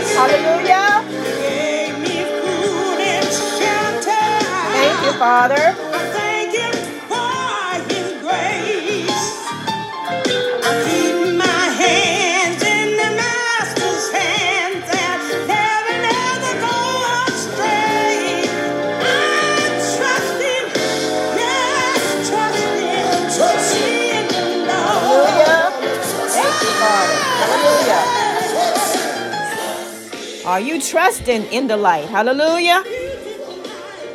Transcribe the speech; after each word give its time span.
Yes, 0.00 0.14
hallelujah. 0.14 1.02
Thank 4.72 5.04
you, 5.04 5.12
Father. 5.18 5.87
Are 30.58 30.70
you 30.70 30.80
trusting 30.80 31.44
in 31.52 31.68
the 31.68 31.76
light? 31.76 32.06
Hallelujah. 32.06 32.82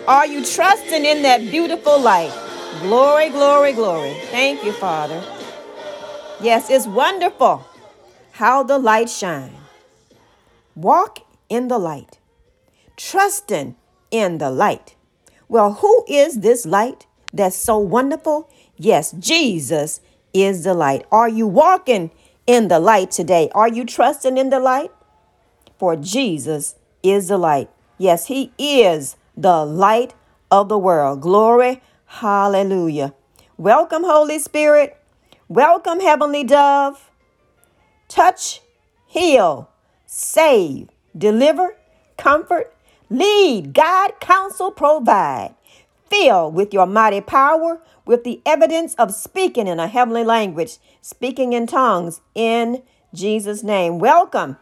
Are 0.09 0.27
you 0.27 0.43
trusting 0.43 1.05
in 1.05 1.21
that 1.21 1.39
beautiful 1.39 1.97
light? 1.97 2.33
Glory, 2.81 3.29
glory, 3.29 3.71
glory. 3.71 4.13
Thank 4.25 4.61
you, 4.65 4.73
Father. 4.73 5.23
Yes, 6.41 6.69
it's 6.69 6.85
wonderful 6.85 7.65
how 8.33 8.61
the 8.61 8.77
light 8.77 9.09
shines. 9.09 9.55
Walk 10.75 11.19
in 11.47 11.69
the 11.69 11.79
light, 11.79 12.19
trusting 12.97 13.77
in 14.11 14.39
the 14.39 14.51
light. 14.51 14.95
Well, 15.47 15.75
who 15.75 16.03
is 16.09 16.41
this 16.41 16.65
light 16.65 17.07
that's 17.31 17.55
so 17.55 17.77
wonderful? 17.77 18.49
Yes, 18.75 19.13
Jesus 19.13 20.01
is 20.33 20.65
the 20.65 20.73
light. 20.73 21.05
Are 21.09 21.29
you 21.29 21.47
walking 21.47 22.11
in 22.45 22.67
the 22.67 22.81
light 22.81 23.11
today? 23.11 23.49
Are 23.55 23.69
you 23.69 23.85
trusting 23.85 24.37
in 24.37 24.49
the 24.49 24.59
light? 24.59 24.91
For 25.77 25.95
Jesus 25.95 26.75
is 27.01 27.27
the 27.27 27.37
light. 27.37 27.69
Yes, 27.97 28.27
He 28.27 28.51
is 28.57 29.15
the 29.35 29.65
light 29.65 30.13
of 30.51 30.69
the 30.69 30.77
world. 30.77 31.21
Glory, 31.21 31.81
hallelujah. 32.05 33.13
Welcome, 33.57 34.03
Holy 34.03 34.39
Spirit. 34.39 34.97
Welcome, 35.47 35.99
Heavenly 35.99 36.43
Dove. 36.43 37.09
Touch, 38.07 38.61
heal, 39.07 39.69
save, 40.05 40.89
deliver, 41.17 41.75
comfort, 42.17 42.75
lead, 43.09 43.73
guide, 43.73 44.19
counsel, 44.19 44.71
provide. 44.71 45.55
Fill 46.09 46.51
with 46.51 46.73
your 46.73 46.85
mighty 46.85 47.21
power, 47.21 47.81
with 48.05 48.23
the 48.23 48.41
evidence 48.45 48.93
of 48.95 49.13
speaking 49.13 49.67
in 49.67 49.79
a 49.79 49.87
heavenly 49.87 50.23
language, 50.23 50.77
speaking 51.01 51.53
in 51.53 51.65
tongues 51.65 52.21
in 52.35 52.83
Jesus' 53.13 53.63
name. 53.63 53.99
Welcome. 53.99 54.57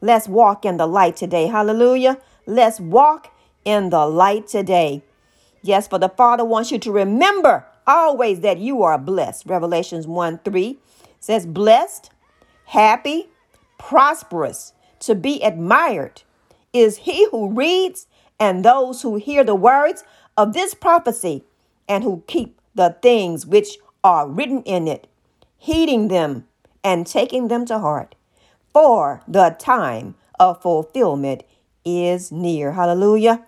Let's 0.00 0.28
walk 0.28 0.64
in 0.64 0.76
the 0.76 0.86
light 0.86 1.16
today. 1.16 1.46
Hallelujah. 1.46 2.18
Let's 2.46 2.80
walk 2.80 3.32
in 3.64 3.90
the 3.90 4.06
light 4.06 4.46
today. 4.46 5.02
Yes, 5.62 5.88
for 5.88 5.98
the 5.98 6.08
Father 6.08 6.44
wants 6.44 6.70
you 6.70 6.78
to 6.78 6.92
remember 6.92 7.66
always 7.86 8.40
that 8.40 8.58
you 8.58 8.82
are 8.82 8.98
blessed. 8.98 9.46
Revelations 9.46 10.06
1 10.06 10.40
3 10.44 10.78
says, 11.20 11.46
Blessed, 11.46 12.10
happy, 12.66 13.28
prosperous, 13.78 14.72
to 15.00 15.14
be 15.14 15.42
admired 15.42 16.22
is 16.72 16.98
he 16.98 17.28
who 17.30 17.50
reads 17.50 18.06
and 18.38 18.64
those 18.64 19.02
who 19.02 19.16
hear 19.16 19.42
the 19.42 19.54
words 19.54 20.04
of 20.36 20.52
this 20.52 20.74
prophecy 20.74 21.44
and 21.88 22.04
who 22.04 22.22
keep 22.26 22.60
the 22.74 22.96
things 23.00 23.46
which 23.46 23.78
are 24.04 24.28
written 24.28 24.62
in 24.62 24.86
it, 24.86 25.06
heeding 25.56 26.08
them 26.08 26.46
and 26.84 27.06
taking 27.06 27.48
them 27.48 27.64
to 27.66 27.78
heart. 27.78 28.14
For 28.76 29.22
the 29.26 29.56
time 29.58 30.16
of 30.38 30.60
fulfillment 30.60 31.44
is 31.82 32.30
near. 32.30 32.72
Hallelujah. 32.72 33.42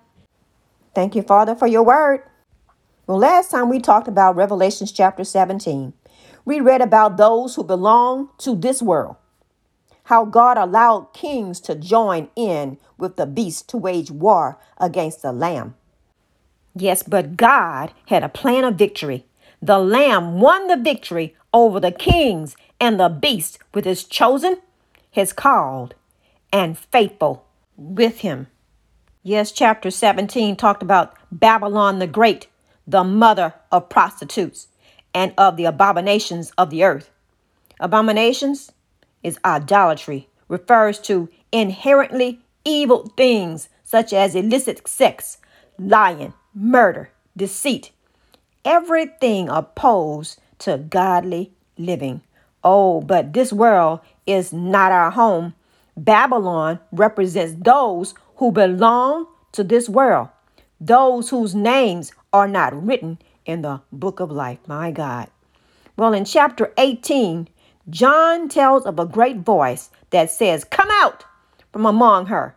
Thank 0.94 1.15
you, 1.15 1.21
Father, 1.21 1.55
for 1.55 1.66
your 1.66 1.83
word. 1.83 2.22
Well, 3.06 3.19
last 3.19 3.50
time 3.50 3.69
we 3.69 3.78
talked 3.78 4.09
about 4.09 4.37
Revelations 4.37 4.91
chapter 4.91 5.25
17. 5.25 5.93
We 6.47 6.61
read 6.61 6.81
about 6.81 7.19
those 7.19 7.56
who 7.56 7.62
belong 7.62 8.31
to 8.39 8.56
this 8.56 8.81
world, 8.81 9.16
how 10.05 10.25
God 10.25 10.56
allowed 10.56 11.12
kings 11.12 11.60
to 11.60 11.75
join 11.75 12.31
in 12.34 12.78
with 12.97 13.16
the 13.16 13.27
beast 13.27 13.69
to 13.69 13.77
wage 13.77 14.10
war 14.10 14.59
against 14.78 15.21
the 15.21 15.33
Lamb. 15.33 15.75
Yes, 16.75 17.03
but 17.03 17.37
God 17.37 17.93
had 18.06 18.25
a 18.25 18.31
plan 18.31 18.65
of 18.65 18.77
victory. 18.77 19.27
The 19.60 19.78
Lamb 19.78 20.41
won 20.41 20.69
the 20.69 20.78
victory 20.78 21.37
over 21.53 21.81
the 21.81 21.93
kings 21.93 22.56
and 22.81 22.99
the 22.99 23.10
beast 23.10 23.59
with 23.75 23.84
his 23.84 24.05
chosen, 24.05 24.62
his 25.18 25.32
called, 25.32 25.96
and 26.52 26.78
faithful 26.78 27.44
with 27.76 28.18
him. 28.18 28.46
Yes, 29.24 29.50
chapter 29.50 29.90
17 29.90 30.54
talked 30.54 30.80
about 30.80 31.12
Babylon 31.32 31.98
the 31.98 32.06
Great, 32.06 32.46
the 32.86 33.02
mother 33.02 33.52
of 33.72 33.88
prostitutes 33.88 34.68
and 35.12 35.34
of 35.36 35.56
the 35.56 35.64
abominations 35.64 36.52
of 36.56 36.70
the 36.70 36.84
earth. 36.84 37.10
Abominations 37.80 38.70
is 39.24 39.40
idolatry, 39.44 40.28
refers 40.47 41.00
to 41.00 41.28
inherently 41.50 42.38
evil 42.64 43.12
things 43.16 43.68
such 43.82 44.12
as 44.12 44.36
illicit 44.36 44.86
sex, 44.86 45.38
lying, 45.80 46.32
murder, 46.54 47.10
deceit, 47.36 47.91
everything 48.64 49.48
opposed 49.48 50.38
to 50.60 50.78
godly 50.78 51.50
living. 51.76 52.21
Oh, 52.62 53.00
but 53.00 53.32
this 53.32 53.53
world 53.53 53.98
is 54.28 54.53
not 54.53 54.92
our 54.92 55.10
home. 55.10 55.54
Babylon 55.97 56.78
represents 56.92 57.57
those 57.65 58.15
who 58.36 58.53
belong 58.53 59.27
to 59.53 59.65
this 59.65 59.89
world, 59.89 60.28
those 60.80 61.30
whose 61.30 61.54
names 61.54 62.13
are 62.33 62.47
not 62.47 62.86
written 62.86 63.19
in 63.47 63.63
the 63.63 63.80
book 63.91 64.21
of 64.21 64.30
life. 64.30 64.59
My 64.69 64.92
God. 64.92 65.28
Well, 65.97 66.13
in 66.13 66.25
chapter 66.25 66.72
18, 66.78 67.48
John 67.91 68.48
tells 68.48 68.84
of 68.84 68.98
a 69.01 69.07
great 69.07 69.39
voice 69.39 69.91
that 70.10 70.31
says, 70.31 70.63
Come 70.63 70.89
out 70.92 71.24
from 71.72 71.86
among 71.86 72.27
her. 72.27 72.54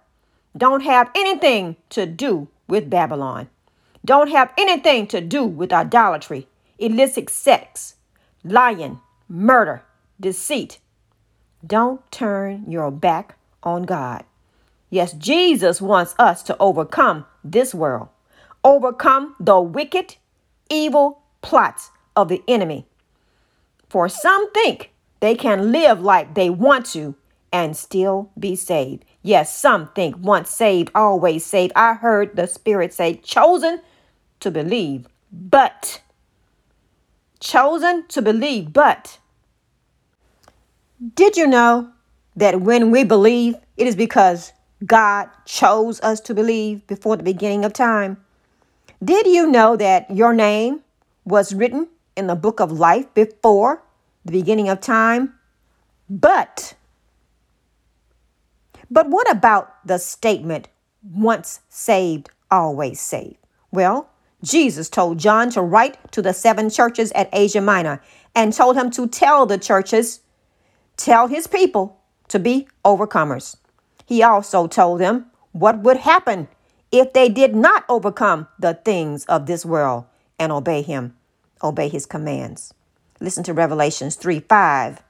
Don't 0.55 0.81
have 0.81 1.09
anything 1.15 1.77
to 1.89 2.05
do 2.05 2.49
with 2.67 2.89
Babylon. 2.89 3.49
Don't 4.03 4.29
have 4.29 4.51
anything 4.57 5.07
to 5.07 5.21
do 5.21 5.45
with 5.45 5.71
idolatry, 5.71 6.47
illicit 6.77 7.29
sex, 7.29 7.95
lying, 8.43 8.99
murder, 9.29 9.83
deceit. 10.19 10.79
Don't 11.65 12.09
turn 12.11 12.65
your 12.67 12.91
back 12.91 13.35
on 13.63 13.83
God. 13.83 14.23
Yes, 14.89 15.13
Jesus 15.13 15.81
wants 15.81 16.15
us 16.19 16.43
to 16.43 16.57
overcome 16.59 17.25
this 17.43 17.73
world, 17.73 18.09
overcome 18.63 19.35
the 19.39 19.59
wicked, 19.61 20.15
evil 20.69 21.21
plots 21.41 21.91
of 22.15 22.27
the 22.27 22.43
enemy. 22.47 22.85
For 23.89 24.09
some 24.09 24.51
think 24.51 24.91
they 25.19 25.35
can 25.35 25.71
live 25.71 26.01
like 26.01 26.33
they 26.33 26.49
want 26.49 26.85
to 26.87 27.15
and 27.53 27.75
still 27.75 28.31
be 28.37 28.55
saved. 28.55 29.05
Yes, 29.21 29.55
some 29.55 29.89
think 29.93 30.15
once 30.17 30.49
saved, 30.49 30.89
always 30.95 31.45
saved. 31.45 31.73
I 31.75 31.93
heard 31.93 32.35
the 32.35 32.47
Spirit 32.47 32.93
say, 32.93 33.15
chosen 33.15 33.81
to 34.39 34.51
believe, 34.51 35.07
but. 35.31 36.01
Chosen 37.39 38.07
to 38.07 38.21
believe, 38.21 38.73
but. 38.73 39.19
Did 41.15 41.35
you 41.35 41.47
know 41.47 41.89
that 42.35 42.61
when 42.61 42.91
we 42.91 43.03
believe, 43.03 43.55
it 43.75 43.87
is 43.87 43.95
because 43.95 44.53
God 44.85 45.29
chose 45.45 45.99
us 46.01 46.19
to 46.21 46.35
believe 46.35 46.85
before 46.85 47.17
the 47.17 47.23
beginning 47.23 47.65
of 47.65 47.73
time? 47.73 48.17
Did 49.03 49.25
you 49.25 49.47
know 49.47 49.75
that 49.77 50.11
your 50.11 50.31
name 50.31 50.81
was 51.25 51.55
written 51.55 51.87
in 52.15 52.27
the 52.27 52.35
book 52.35 52.59
of 52.59 52.71
life 52.71 53.11
before 53.15 53.81
the 54.23 54.31
beginning 54.31 54.69
of 54.69 54.79
time? 54.79 55.33
But, 56.07 56.75
but 58.91 59.09
what 59.09 59.29
about 59.31 59.85
the 59.87 59.97
statement, 59.97 60.67
once 61.01 61.61
saved, 61.67 62.29
always 62.51 62.99
saved? 62.99 63.37
Well, 63.71 64.07
Jesus 64.43 64.87
told 64.87 65.17
John 65.17 65.49
to 65.51 65.63
write 65.63 66.11
to 66.11 66.21
the 66.21 66.33
seven 66.33 66.69
churches 66.69 67.11
at 67.13 67.29
Asia 67.33 67.61
Minor 67.61 68.03
and 68.35 68.53
told 68.53 68.77
him 68.77 68.91
to 68.91 69.07
tell 69.07 69.47
the 69.47 69.57
churches, 69.57 70.19
tell 71.03 71.27
his 71.27 71.47
people 71.47 71.99
to 72.27 72.39
be 72.39 72.67
overcomers. 72.85 73.57
He 74.05 74.21
also 74.21 74.67
told 74.67 74.99
them 74.99 75.25
what 75.51 75.79
would 75.79 75.97
happen 75.97 76.47
if 76.91 77.13
they 77.13 77.29
did 77.29 77.55
not 77.55 77.85
overcome 77.89 78.47
the 78.59 78.73
things 78.73 79.25
of 79.25 79.45
this 79.45 79.65
world 79.65 80.05
and 80.37 80.51
obey 80.51 80.81
him, 80.81 81.15
obey 81.63 81.89
his 81.89 82.05
commands. 82.05 82.73
Listen 83.19 83.43
to 83.45 83.53
Revelations 83.53 84.15
3 84.15 84.39
5. 84.41 85.01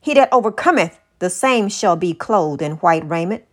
He 0.00 0.14
that 0.14 0.32
overcometh, 0.32 0.98
the 1.18 1.30
same 1.30 1.68
shall 1.68 1.96
be 1.96 2.14
clothed 2.14 2.62
in 2.62 2.72
white 2.72 3.08
raiment, 3.08 3.44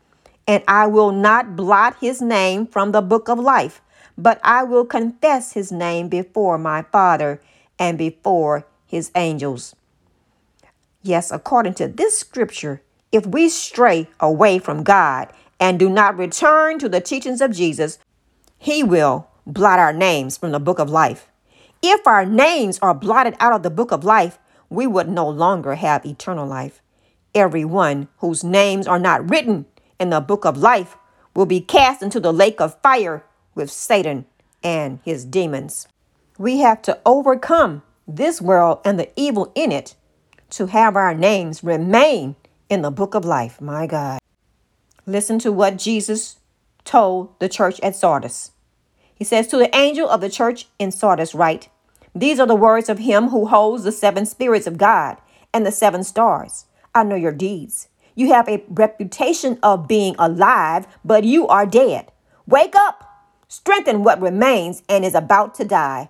and 0.47 0.63
I 0.67 0.87
will 0.87 1.11
not 1.11 1.55
blot 1.55 1.97
his 1.99 2.21
name 2.21 2.65
from 2.65 2.91
the 2.91 3.01
book 3.01 3.29
of 3.29 3.37
life, 3.37 3.81
but 4.17 4.39
I 4.43 4.63
will 4.63 4.85
confess 4.85 5.53
his 5.53 5.71
name 5.71 6.09
before 6.09 6.57
my 6.57 6.81
Father 6.81 7.41
and 7.77 7.97
before 7.97 8.65
his 8.87 9.11
angels. 9.13 9.75
Yes, 11.01 11.31
according 11.31 11.75
to 11.75 11.87
this 11.87 12.17
scripture, 12.17 12.81
if 13.11 13.25
we 13.25 13.47
stray 13.49 14.07
away 14.19 14.59
from 14.59 14.83
God 14.83 15.31
and 15.59 15.79
do 15.79 15.89
not 15.89 16.17
return 16.17 16.77
to 16.79 16.89
the 16.89 16.99
teachings 16.99 17.41
of 17.41 17.51
Jesus, 17.51 17.99
he 18.57 18.83
will 18.83 19.27
blot 19.45 19.79
our 19.79 19.93
names 19.93 20.37
from 20.37 20.51
the 20.51 20.59
book 20.59 20.77
of 20.77 20.89
life. 20.89 21.29
If 21.81 22.05
our 22.05 22.25
names 22.25 22.77
are 22.79 22.93
blotted 22.93 23.35
out 23.39 23.53
of 23.53 23.63
the 23.63 23.69
book 23.69 23.91
of 23.91 24.03
life, 24.03 24.37
we 24.69 24.85
would 24.85 25.07
no 25.07 25.27
longer 25.27 25.75
have 25.75 26.05
eternal 26.05 26.45
life. 26.45 26.81
Everyone 27.33 28.09
whose 28.17 28.43
names 28.43 28.85
are 28.85 28.99
not 28.99 29.29
written 29.29 29.65
in 29.99 30.09
the 30.09 30.19
book 30.19 30.45
of 30.45 30.57
life 30.57 30.97
will 31.33 31.45
be 31.45 31.61
cast 31.61 32.01
into 32.01 32.19
the 32.19 32.33
lake 32.33 32.59
of 32.59 32.79
fire 32.81 33.23
with 33.55 33.71
Satan 33.71 34.25
and 34.61 34.99
his 35.05 35.23
demons. 35.23 35.87
We 36.37 36.59
have 36.59 36.81
to 36.83 36.99
overcome 37.05 37.83
this 38.07 38.41
world 38.41 38.79
and 38.83 38.99
the 38.99 39.09
evil 39.15 39.51
in 39.55 39.71
it 39.71 39.95
to 40.51 40.67
have 40.67 40.95
our 40.95 41.13
names 41.13 41.63
remain 41.63 42.35
in 42.69 42.81
the 42.81 42.91
book 42.91 43.15
of 43.15 43.25
life. 43.25 43.59
My 43.61 43.87
God. 43.87 44.19
Listen 45.05 45.39
to 45.39 45.51
what 45.51 45.77
Jesus 45.77 46.37
told 46.83 47.37
the 47.39 47.49
church 47.49 47.79
at 47.81 47.95
Sardis. 47.95 48.51
He 49.13 49.23
says, 49.23 49.47
To 49.47 49.57
the 49.57 49.75
angel 49.75 50.09
of 50.09 50.21
the 50.21 50.29
church 50.29 50.67
in 50.79 50.91
Sardis, 50.91 51.35
write, 51.35 51.69
These 52.15 52.39
are 52.39 52.47
the 52.47 52.55
words 52.55 52.89
of 52.89 52.99
him 52.99 53.29
who 53.29 53.47
holds 53.47 53.83
the 53.83 53.91
seven 53.91 54.25
spirits 54.25 54.67
of 54.67 54.77
God 54.77 55.17
and 55.53 55.65
the 55.65 55.71
seven 55.71 56.03
stars. 56.03 56.65
I 56.95 57.03
know 57.03 57.15
your 57.15 57.31
deeds. 57.31 57.87
You 58.15 58.33
have 58.33 58.47
a 58.47 58.63
reputation 58.69 59.59
of 59.63 59.87
being 59.87 60.15
alive, 60.17 60.87
but 61.05 61.23
you 61.23 61.47
are 61.47 61.65
dead. 61.65 62.11
Wake 62.45 62.75
up, 62.75 63.03
strengthen 63.47 64.03
what 64.03 64.21
remains 64.21 64.83
and 64.89 65.05
is 65.05 65.15
about 65.15 65.55
to 65.55 65.65
die, 65.65 66.09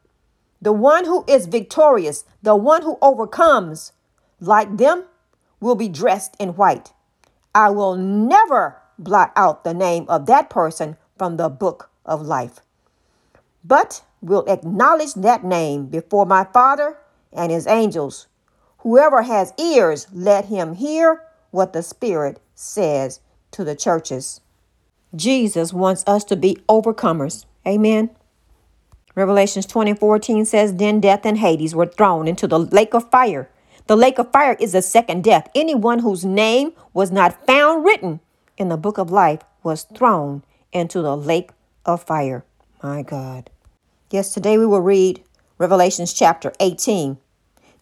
The 0.61 0.71
one 0.71 1.05
who 1.05 1.25
is 1.27 1.47
victorious, 1.47 2.23
the 2.43 2.55
one 2.55 2.83
who 2.83 2.97
overcomes, 3.01 3.93
like 4.39 4.77
them, 4.77 5.05
will 5.59 5.75
be 5.75 5.89
dressed 5.89 6.35
in 6.39 6.49
white. 6.49 6.93
I 7.53 7.69
will 7.69 7.95
never 7.95 8.77
blot 8.97 9.31
out 9.35 9.63
the 9.63 9.73
name 9.73 10.05
of 10.07 10.25
that 10.27 10.49
person 10.49 10.97
from 11.17 11.37
the 11.37 11.49
book 11.49 11.89
of 12.05 12.21
life, 12.21 12.59
but 13.63 14.03
will 14.21 14.45
acknowledge 14.47 15.13
that 15.15 15.43
name 15.43 15.87
before 15.87 16.25
my 16.25 16.43
Father 16.43 16.97
and 17.33 17.51
his 17.51 17.67
angels. 17.67 18.27
Whoever 18.79 19.23
has 19.23 19.53
ears, 19.59 20.07
let 20.11 20.45
him 20.45 20.75
hear 20.75 21.23
what 21.51 21.73
the 21.73 21.83
Spirit 21.83 22.39
says 22.55 23.19
to 23.51 23.63
the 23.63 23.75
churches. 23.75 24.41
Jesus 25.15 25.73
wants 25.73 26.03
us 26.07 26.23
to 26.25 26.35
be 26.35 26.57
overcomers. 26.69 27.45
Amen. 27.67 28.09
Revelations 29.15 29.65
20 29.65 29.93
14 29.93 30.45
says, 30.45 30.75
Then 30.75 30.99
death 30.99 31.25
and 31.25 31.37
Hades 31.37 31.75
were 31.75 31.85
thrown 31.85 32.27
into 32.27 32.47
the 32.47 32.59
lake 32.59 32.93
of 32.93 33.09
fire. 33.09 33.49
The 33.87 33.95
lake 33.95 34.19
of 34.19 34.31
fire 34.31 34.55
is 34.59 34.71
the 34.71 34.81
second 34.81 35.23
death. 35.23 35.49
Anyone 35.53 35.99
whose 35.99 36.23
name 36.23 36.73
was 36.93 37.11
not 37.11 37.45
found 37.45 37.83
written 37.83 38.21
in 38.57 38.69
the 38.69 38.77
book 38.77 38.97
of 38.97 39.11
life 39.11 39.41
was 39.63 39.83
thrown 39.83 40.43
into 40.71 41.01
the 41.01 41.17
lake 41.17 41.51
of 41.85 42.03
fire. 42.03 42.45
My 42.81 43.01
God. 43.01 43.49
Yes, 44.09 44.33
today 44.33 44.57
we 44.57 44.65
will 44.65 44.81
read 44.81 45.23
Revelations 45.57 46.13
chapter 46.13 46.53
18. 46.59 47.17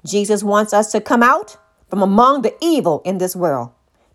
Jesus 0.06 0.44
wants 0.44 0.74
us 0.74 0.92
to 0.92 1.02
come 1.02 1.24
out 1.24 1.58
from 1.90 2.02
among 2.02 2.42
the 2.42 2.56
evil 2.62 3.02
in 3.06 3.18
this 3.18 3.36
world. 3.36 3.72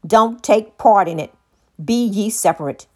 Don't 0.07 0.43
take 0.43 0.79
part 0.79 1.09
in 1.09 1.19
it. 1.19 1.33
Be 1.83 2.05
ye 2.05 2.31
separate. 2.31 2.87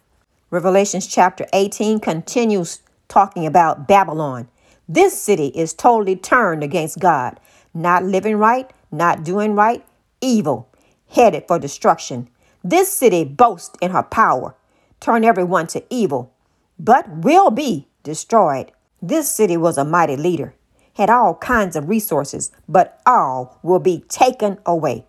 Revelations 0.51 1.05
chapter 1.07 1.45
18 1.53 1.99
continues 1.99 2.81
talking 3.09 3.45
about 3.45 3.87
Babylon. 3.87 4.47
This 4.87 5.21
city 5.21 5.47
is 5.47 5.73
totally 5.73 6.15
turned 6.15 6.63
against 6.63 6.99
God, 6.99 7.39
not 7.73 8.03
living 8.03 8.37
right, 8.37 8.71
not 8.91 9.23
doing 9.23 9.53
right, 9.53 9.85
evil, 10.21 10.69
headed 11.09 11.45
for 11.47 11.59
destruction. 11.59 12.29
This 12.63 12.93
city 12.93 13.23
boasts 13.23 13.75
in 13.81 13.91
her 13.91 14.03
power, 14.03 14.55
turn 14.99 15.25
everyone 15.25 15.67
to 15.67 15.83
evil, 15.89 16.33
but 16.79 17.09
will 17.09 17.51
be 17.51 17.87
destroyed. 18.03 18.71
This 19.01 19.29
city 19.29 19.57
was 19.57 19.77
a 19.77 19.85
mighty 19.85 20.15
leader, 20.15 20.53
had 20.95 21.09
all 21.09 21.35
kinds 21.35 21.75
of 21.75 21.89
resources, 21.89 22.51
but 22.67 23.01
all 23.05 23.59
will 23.63 23.79
be 23.79 24.05
taken 24.09 24.57
away. 24.65 25.05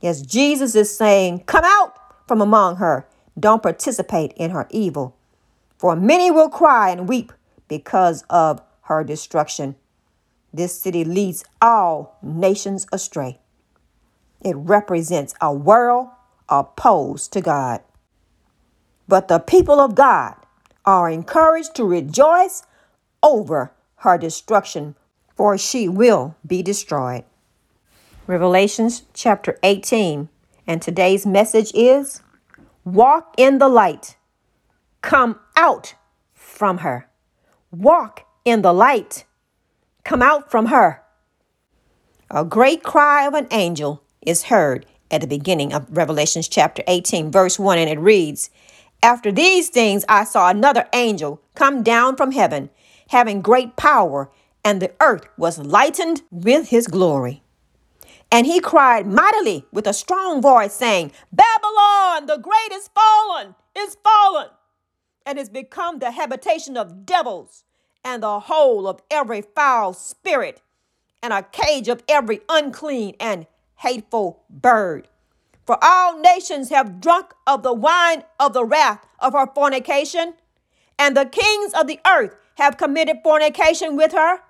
Yes, 0.00 0.20
Jesus 0.20 0.74
is 0.74 0.94
saying, 0.94 1.40
Come 1.46 1.64
out 1.64 1.94
from 2.28 2.40
among 2.40 2.76
her. 2.76 3.06
Don't 3.38 3.62
participate 3.62 4.32
in 4.34 4.50
her 4.50 4.66
evil. 4.70 5.16
For 5.76 5.96
many 5.96 6.30
will 6.30 6.48
cry 6.48 6.90
and 6.90 7.08
weep 7.08 7.32
because 7.68 8.24
of 8.30 8.62
her 8.82 9.04
destruction. 9.04 9.76
This 10.52 10.78
city 10.80 11.04
leads 11.04 11.44
all 11.60 12.18
nations 12.22 12.86
astray. 12.92 13.40
It 14.40 14.56
represents 14.56 15.34
a 15.40 15.52
world 15.52 16.08
opposed 16.48 17.32
to 17.32 17.40
God. 17.40 17.80
But 19.08 19.28
the 19.28 19.38
people 19.38 19.80
of 19.80 19.94
God 19.94 20.36
are 20.84 21.10
encouraged 21.10 21.74
to 21.76 21.84
rejoice 21.84 22.62
over 23.22 23.72
her 23.96 24.18
destruction, 24.18 24.94
for 25.34 25.56
she 25.56 25.88
will 25.88 26.36
be 26.46 26.62
destroyed. 26.62 27.24
Revelations 28.26 29.02
chapter 29.12 29.58
18, 29.62 30.28
and 30.66 30.80
today's 30.80 31.26
message 31.26 31.72
is 31.74 32.22
Walk 32.84 33.34
in 33.38 33.58
the 33.58 33.68
light, 33.68 34.16
come 35.04 35.38
out 35.54 35.94
from 36.32 36.78
her. 36.78 37.06
Walk 37.70 38.24
in 38.44 38.62
the 38.62 38.72
light, 38.72 39.26
come 40.02 40.22
out 40.22 40.50
from 40.50 40.66
her. 40.66 41.02
A 42.30 42.42
great 42.42 42.82
cry 42.82 43.26
of 43.26 43.34
an 43.34 43.46
angel 43.50 44.02
is 44.22 44.44
heard 44.44 44.86
at 45.10 45.20
the 45.20 45.26
beginning 45.26 45.74
of 45.74 45.86
Revelations 45.94 46.48
chapter 46.48 46.82
18, 46.88 47.30
verse 47.30 47.58
1, 47.58 47.76
and 47.76 47.90
it 47.90 47.98
reads 47.98 48.48
After 49.02 49.30
these 49.30 49.68
things 49.68 50.06
I 50.08 50.24
saw 50.24 50.48
another 50.48 50.88
angel 50.94 51.42
come 51.54 51.82
down 51.82 52.16
from 52.16 52.32
heaven, 52.32 52.70
having 53.08 53.42
great 53.42 53.76
power, 53.76 54.30
and 54.64 54.80
the 54.80 54.92
earth 55.00 55.28
was 55.36 55.58
lightened 55.58 56.22
with 56.30 56.68
his 56.70 56.86
glory. 56.86 57.42
And 58.32 58.46
he 58.46 58.58
cried 58.58 59.06
mightily 59.06 59.66
with 59.70 59.86
a 59.86 59.92
strong 59.92 60.40
voice, 60.40 60.72
saying, 60.72 61.12
Babylon, 61.30 62.24
the 62.24 62.38
great 62.38 62.72
is 62.72 62.88
fallen, 62.94 63.54
is 63.76 63.98
fallen, 64.02 64.48
and 65.26 65.38
is 65.38 65.48
become 65.48 65.98
the 65.98 66.12
habitation 66.12 66.76
of 66.76 67.06
devils, 67.06 67.64
and 68.04 68.22
the 68.22 68.40
hole 68.40 68.86
of 68.86 69.00
every 69.10 69.42
foul 69.42 69.92
spirit, 69.94 70.60
and 71.22 71.32
a 71.32 71.42
cage 71.42 71.88
of 71.88 72.02
every 72.08 72.40
unclean 72.48 73.14
and 73.18 73.46
hateful 73.76 74.42
bird. 74.50 75.08
For 75.66 75.78
all 75.82 76.18
nations 76.18 76.68
have 76.68 77.00
drunk 77.00 77.32
of 77.46 77.62
the 77.62 77.72
wine 77.72 78.24
of 78.38 78.52
the 78.52 78.64
wrath 78.64 79.06
of 79.18 79.32
her 79.32 79.46
fornication, 79.54 80.34
and 80.98 81.16
the 81.16 81.24
kings 81.24 81.72
of 81.72 81.86
the 81.86 82.00
earth 82.06 82.36
have 82.56 82.76
committed 82.76 83.18
fornication 83.22 83.96
with 83.96 84.12
her, 84.12 84.40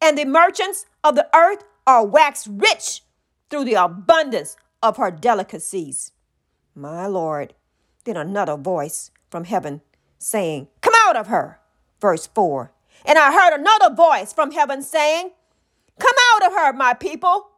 and 0.00 0.18
the 0.18 0.26
merchants 0.26 0.86
of 1.02 1.14
the 1.14 1.28
earth 1.34 1.64
are 1.86 2.04
waxed 2.04 2.48
rich 2.50 3.02
through 3.48 3.64
the 3.64 3.74
abundance 3.74 4.56
of 4.82 4.98
her 4.98 5.10
delicacies. 5.10 6.12
My 6.74 7.06
Lord. 7.06 7.54
Then 8.04 8.16
another 8.16 8.56
voice 8.56 9.10
from 9.30 9.44
heaven 9.44 9.82
saying, 10.20 10.68
Come 10.80 10.94
out 11.06 11.16
of 11.16 11.26
her. 11.26 11.58
Verse 12.00 12.28
4. 12.28 12.70
And 13.04 13.18
I 13.18 13.32
heard 13.32 13.58
another 13.58 13.92
voice 13.94 14.32
from 14.32 14.52
heaven 14.52 14.82
saying, 14.82 15.32
Come 15.98 16.16
out 16.34 16.46
of 16.46 16.52
her, 16.52 16.72
my 16.72 16.94
people, 16.94 17.48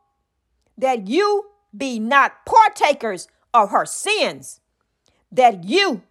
that 0.79 1.07
you 1.07 1.47
be 1.77 1.99
not 1.99 2.47
partakers 2.47 3.29
of 3.53 3.71
her 3.71 3.85
sins, 3.85 4.61
that 5.31 5.65
you 5.65 6.03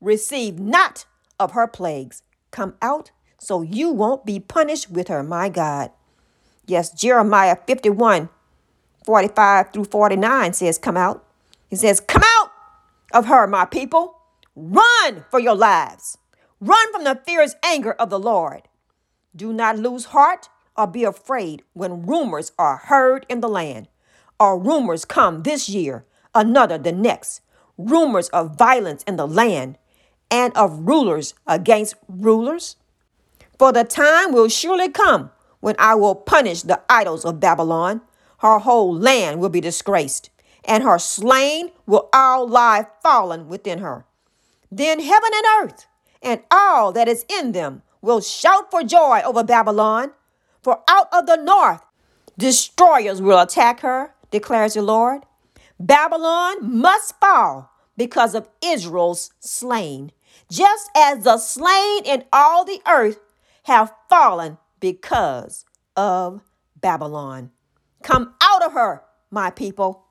receive 0.00 0.58
not 0.58 1.04
of 1.38 1.52
her 1.52 1.66
plagues. 1.66 2.22
Come 2.50 2.74
out 2.80 3.10
so 3.38 3.62
you 3.62 3.90
won't 3.90 4.24
be 4.24 4.40
punished 4.40 4.90
with 4.90 5.08
her, 5.08 5.22
my 5.22 5.48
God. 5.48 5.90
Yes, 6.66 6.90
Jeremiah 6.90 7.56
51 7.66 8.28
45 9.04 9.72
through 9.72 9.84
49 9.84 10.52
says, 10.52 10.78
Come 10.78 10.96
out. 10.96 11.24
He 11.68 11.76
says, 11.76 12.00
Come 12.00 12.22
out 12.40 12.50
of 13.12 13.26
her, 13.26 13.46
my 13.46 13.64
people. 13.64 14.17
Run 14.60 15.24
for 15.30 15.38
your 15.38 15.54
lives. 15.54 16.18
Run 16.58 16.92
from 16.92 17.04
the 17.04 17.20
fierce 17.24 17.54
anger 17.62 17.92
of 17.92 18.10
the 18.10 18.18
Lord. 18.18 18.62
Do 19.36 19.52
not 19.52 19.78
lose 19.78 20.06
heart 20.06 20.48
or 20.76 20.88
be 20.88 21.04
afraid 21.04 21.62
when 21.74 22.04
rumors 22.04 22.50
are 22.58 22.78
heard 22.78 23.24
in 23.28 23.40
the 23.40 23.48
land, 23.48 23.86
or 24.40 24.58
rumors 24.58 25.04
come 25.04 25.44
this 25.44 25.68
year, 25.68 26.04
another 26.34 26.76
the 26.76 26.90
next. 26.90 27.40
Rumors 27.76 28.30
of 28.30 28.58
violence 28.58 29.04
in 29.04 29.14
the 29.14 29.28
land 29.28 29.78
and 30.28 30.52
of 30.56 30.88
rulers 30.88 31.34
against 31.46 31.94
rulers, 32.08 32.74
For 33.60 33.70
the 33.70 33.84
time 33.84 34.32
will 34.32 34.48
surely 34.48 34.88
come 34.88 35.30
when 35.60 35.76
I 35.78 35.94
will 35.94 36.16
punish 36.16 36.62
the 36.62 36.82
idols 36.90 37.24
of 37.24 37.38
Babylon. 37.38 38.00
Her 38.38 38.58
whole 38.58 38.92
land 38.92 39.38
will 39.40 39.50
be 39.50 39.60
disgraced, 39.60 40.30
and 40.64 40.82
her 40.82 40.98
slain 40.98 41.70
will 41.86 42.08
all 42.12 42.48
lie 42.48 42.88
fallen 43.04 43.46
within 43.46 43.78
her. 43.78 44.04
Then 44.70 45.00
heaven 45.00 45.30
and 45.34 45.46
earth 45.62 45.86
and 46.22 46.42
all 46.50 46.92
that 46.92 47.08
is 47.08 47.24
in 47.28 47.52
them 47.52 47.82
will 48.00 48.20
shout 48.20 48.70
for 48.70 48.82
joy 48.82 49.20
over 49.24 49.42
Babylon. 49.42 50.12
For 50.62 50.80
out 50.88 51.08
of 51.12 51.26
the 51.26 51.36
north 51.36 51.82
destroyers 52.36 53.22
will 53.22 53.40
attack 53.40 53.80
her, 53.80 54.14
declares 54.30 54.74
the 54.74 54.82
Lord. 54.82 55.22
Babylon 55.80 56.80
must 56.80 57.18
fall 57.20 57.70
because 57.96 58.34
of 58.34 58.48
Israel's 58.62 59.32
slain, 59.40 60.12
just 60.50 60.90
as 60.96 61.24
the 61.24 61.38
slain 61.38 62.04
in 62.04 62.24
all 62.32 62.64
the 62.64 62.80
earth 62.86 63.18
have 63.64 63.92
fallen 64.08 64.58
because 64.80 65.64
of 65.96 66.42
Babylon. 66.80 67.50
Come 68.02 68.34
out 68.40 68.62
of 68.62 68.72
her, 68.72 69.02
my 69.30 69.50
people. 69.50 70.04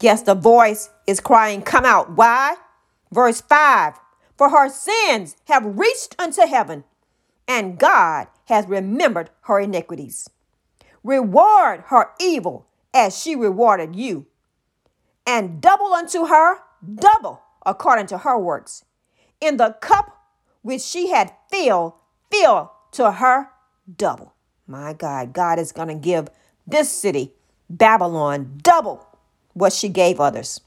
Yes, 0.00 0.22
the 0.22 0.34
voice 0.34 0.90
is 1.06 1.20
crying, 1.20 1.62
Come 1.62 1.84
out. 1.84 2.12
Why? 2.12 2.56
Verse 3.14 3.40
5 3.40 3.94
For 4.36 4.50
her 4.50 4.68
sins 4.68 5.36
have 5.46 5.78
reached 5.78 6.16
unto 6.18 6.46
heaven, 6.46 6.82
and 7.46 7.78
God 7.78 8.26
has 8.46 8.66
remembered 8.66 9.30
her 9.42 9.60
iniquities. 9.60 10.28
Reward 11.04 11.84
her 11.86 12.10
evil 12.18 12.66
as 12.92 13.16
she 13.16 13.36
rewarded 13.36 13.94
you, 13.94 14.26
and 15.24 15.60
double 15.60 15.92
unto 15.92 16.26
her, 16.26 16.58
double 16.92 17.40
according 17.64 18.06
to 18.08 18.18
her 18.18 18.36
works. 18.36 18.84
In 19.40 19.58
the 19.58 19.76
cup 19.80 20.20
which 20.62 20.82
she 20.82 21.10
had 21.10 21.32
filled, 21.50 21.92
fill 22.32 22.72
to 22.92 23.12
her 23.12 23.50
double. 23.96 24.34
My 24.66 24.92
God, 24.92 25.32
God 25.32 25.60
is 25.60 25.70
going 25.70 25.88
to 25.88 25.94
give 25.94 26.28
this 26.66 26.90
city, 26.90 27.32
Babylon, 27.70 28.58
double 28.62 29.06
what 29.52 29.72
she 29.72 29.88
gave 29.88 30.18
others. 30.18 30.60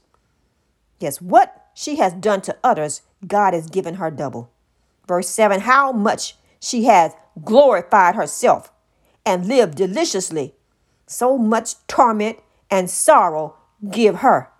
Yes, 0.98 1.20
what 1.20 1.57
she 1.78 1.94
has 1.94 2.12
done 2.12 2.40
to 2.40 2.56
others, 2.64 3.02
God 3.24 3.54
has 3.54 3.70
given 3.70 3.94
her 3.94 4.10
double. 4.10 4.50
Verse 5.06 5.28
7 5.28 5.60
How 5.60 5.92
much 5.92 6.34
she 6.58 6.86
has 6.86 7.12
glorified 7.44 8.16
herself 8.16 8.72
and 9.24 9.46
lived 9.46 9.76
deliciously, 9.76 10.56
so 11.06 11.38
much 11.38 11.74
torment 11.86 12.40
and 12.68 12.90
sorrow 12.90 13.54
give 13.92 14.16
her. 14.16 14.50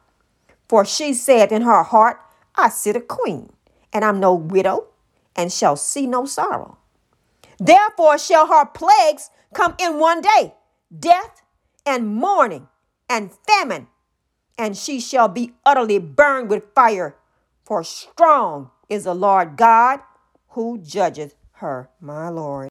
For 0.68 0.84
she 0.84 1.12
said 1.12 1.50
in 1.50 1.62
her 1.62 1.82
heart, 1.82 2.20
I 2.54 2.68
sit 2.68 2.94
a 2.94 3.00
queen, 3.00 3.50
and 3.92 4.04
I'm 4.04 4.20
no 4.20 4.32
widow, 4.32 4.86
and 5.34 5.52
shall 5.52 5.74
see 5.74 6.06
no 6.06 6.24
sorrow. 6.24 6.78
Therefore 7.58 8.18
shall 8.18 8.46
her 8.46 8.64
plagues 8.64 9.30
come 9.52 9.74
in 9.78 9.98
one 9.98 10.20
day 10.20 10.54
death 10.96 11.42
and 11.84 12.14
mourning 12.14 12.68
and 13.10 13.32
famine, 13.48 13.88
and 14.58 14.76
she 14.76 15.00
shall 15.00 15.28
be 15.28 15.52
utterly 15.64 15.98
burned 15.98 16.50
with 16.50 16.74
fire. 16.74 17.16
For 17.64 17.84
strong 17.84 18.70
is 18.88 19.04
the 19.04 19.14
Lord 19.14 19.56
God 19.56 20.00
who 20.50 20.78
judgeth 20.78 21.34
her, 21.52 21.88
my 22.00 22.28
Lord. 22.28 22.70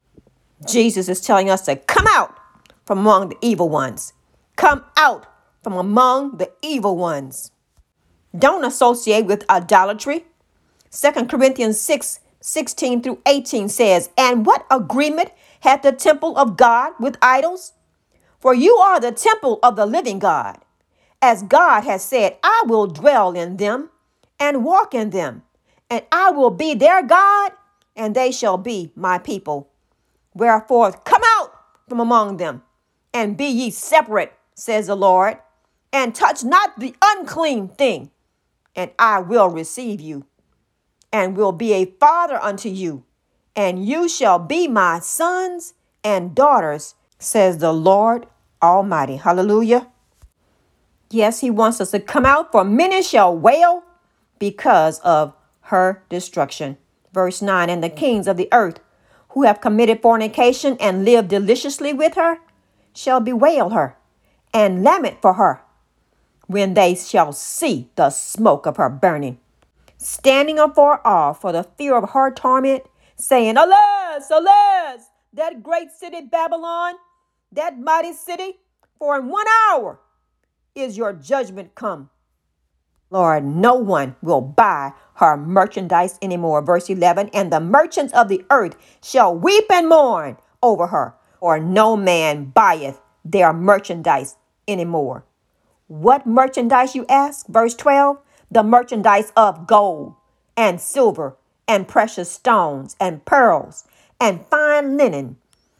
Jesus 0.68 1.08
is 1.08 1.22
telling 1.22 1.50
us 1.50 1.62
to 1.64 1.76
come 1.76 2.08
out 2.10 2.38
from 2.86 3.00
among 3.00 3.30
the 3.30 3.38
evil 3.42 3.70
ones. 3.70 4.14
Come 4.56 4.84
out 4.98 5.26
from 5.64 5.74
among 5.74 6.38
the 6.38 6.52
evil 6.62 6.98
ones. 6.98 7.52
Don't 8.38 8.66
associate 8.66 9.26
with 9.26 9.50
idolatry. 9.50 10.26
2 10.92 11.12
Corinthians 11.26 11.80
6 11.80 12.20
16 12.40 13.02
through 13.02 13.22
18 13.26 13.68
says, 13.68 14.10
And 14.18 14.46
what 14.46 14.66
agreement 14.72 15.32
hath 15.62 15.82
the 15.82 15.92
temple 15.92 16.38
of 16.38 16.56
God 16.56 16.94
with 17.00 17.18
idols? 17.22 17.74
For 18.40 18.54
you 18.54 18.76
are 18.78 19.00
the 19.00 19.12
temple 19.12 19.60
of 19.64 19.76
the 19.76 19.86
living 19.86 20.20
God. 20.20 20.60
As 21.22 21.44
God 21.44 21.84
has 21.84 22.04
said, 22.04 22.38
I 22.44 22.64
will 22.68 22.88
dwell 22.88 23.34
in 23.34 23.58
them 23.58 23.90
and 24.40 24.64
walk 24.64 24.94
in 24.94 25.10
them, 25.10 25.44
and 25.90 26.04
I 26.12 26.32
will 26.32 26.52
be 26.52 26.74
their 26.74 27.02
God, 27.02 27.52
and 27.96 28.16
they 28.16 28.32
shall 28.32 28.58
be 28.58 28.92
my 28.96 29.18
people. 29.18 29.70
Wherefore, 30.34 30.92
come 30.92 31.22
out 31.38 31.52
from 31.90 32.00
among 32.00 32.38
them, 32.38 32.62
and 33.14 33.38
be 33.38 33.48
ye 33.48 33.72
separate, 33.72 34.34
says 34.54 34.88
the 34.88 34.96
Lord, 34.96 35.38
and 35.92 36.14
touch 36.14 36.44
not 36.44 36.80
the 36.80 36.96
unclean 37.04 37.70
thing, 37.70 38.12
and 38.76 38.92
I 39.00 39.20
will 39.20 39.50
receive 39.50 40.00
you 40.00 40.26
and 41.12 41.36
will 41.38 41.52
be 41.52 41.74
a 41.74 41.86
father 42.00 42.36
unto 42.42 42.70
you, 42.70 43.04
and 43.56 43.86
you 43.86 44.08
shall 44.08 44.40
be 44.40 44.68
my 44.68 45.00
sons 45.00 45.74
and 46.04 46.36
daughters, 46.36 46.96
says 47.18 47.58
the 47.58 47.74
Lord 47.74 48.28
Almighty. 48.62 49.16
Hallelujah. 49.16 49.88
Yes, 51.10 51.40
he 51.40 51.50
wants 51.50 51.80
us 51.80 51.92
to 51.92 52.00
come 52.00 52.26
out, 52.26 52.52
for 52.52 52.64
many 52.64 53.02
shall 53.02 53.36
wail 53.36 53.84
because 54.40 55.00
of 55.00 55.34
her 55.62 56.04
destruction. 56.10 56.78
Verse 57.14 57.42
9 57.42 57.70
And 57.70 57.84
the 57.84 57.90
mm. 57.90 57.98
kings 57.98 58.28
of 58.28 58.38
the 58.38 58.50
earth 58.52 58.80
who 59.30 59.44
have 59.44 59.62
committed 59.62 60.02
fornication 60.02 60.78
and 60.80 61.06
lived 61.06 61.30
deliciously 61.30 61.94
with 61.94 62.16
her 62.16 62.40
shall 62.94 63.20
bewail 63.20 63.70
her 63.70 63.96
and 64.54 64.84
lament 64.84 65.22
for 65.22 65.34
her 65.34 65.62
when 66.48 66.74
they 66.74 66.96
shall 66.96 67.32
see 67.34 67.90
the 67.96 68.10
smoke 68.10 68.66
of 68.66 68.78
her 68.78 68.90
burning 68.90 69.38
standing 69.98 70.60
afar 70.60 71.02
off 71.06 71.42
for 71.42 71.52
the 71.52 71.64
fear 71.64 71.96
of 71.96 72.12
her 72.12 72.32
torment, 72.32 72.84
saying, 73.16 73.58
Alas, 73.58 74.30
alas, 74.32 75.10
that 75.34 75.64
great 75.64 75.92
city 75.92 76.22
Babylon, 76.22 76.96
that 77.52 77.80
mighty 77.80 78.14
city, 78.14 78.60
for 78.98 79.18
in 79.18 79.28
one 79.28 79.46
hour 79.70 80.00
is 80.78 80.98
your 80.98 81.14
judgment 81.14 81.76
come. 81.76 82.10
Lord, 83.10 83.46
no 83.46 83.74
one 83.76 84.16
will 84.22 84.42
buy 84.42 84.92
her 85.16 85.38
merchandise 85.38 86.18
anymore. 86.22 86.62
Verse 86.62 86.90
11, 86.90 87.30
and 87.34 87.52
the 87.52 87.60
merchants 87.60 88.14
of 88.14 88.28
the 88.28 88.46
earth 88.50 88.76
shall 89.02 89.36
weep 89.36 89.66
and 89.72 89.88
mourn 89.88 90.38
over 90.62 90.88
her, 90.88 91.16
or 91.40 91.60
no 91.60 91.96
man 91.96 92.52
buyeth 92.54 93.00
their 93.24 93.54
merchandise 93.54 94.36
anymore. 94.68 95.24
What 95.88 96.28
merchandise, 96.28 96.96
you 96.96 97.06
ask? 97.08 97.48
Verse 97.48 97.76
12, 97.76 98.18
the 98.52 98.64
merchandise 98.64 99.32
of 99.38 99.68
gold 99.68 100.16
and 100.58 100.82
silver 100.82 101.38
and 101.68 101.88
precious 101.88 102.32
stones 102.32 102.96
and 103.00 103.24
pearls 103.24 103.86
and 104.20 104.46
fine 104.48 104.98
linen 104.98 105.38